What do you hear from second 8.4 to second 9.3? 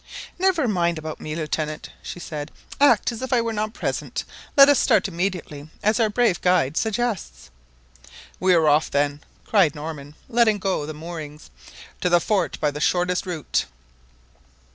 are off, then,"